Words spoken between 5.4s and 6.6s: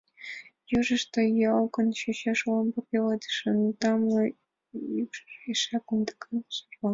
эше кумданрак